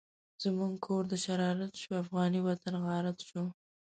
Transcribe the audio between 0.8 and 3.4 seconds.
کور د شرارت شو، افغانی وطن غارت